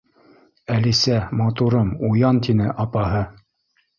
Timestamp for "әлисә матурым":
0.75-1.91